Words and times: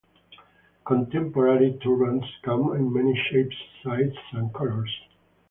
Contemporary 0.83 1.77
turbans 1.79 2.25
come 2.41 2.75
in 2.75 2.91
many 2.91 3.13
shapes, 3.29 3.55
sizes 3.83 4.17
and 4.31 4.51
colours. 4.51 4.89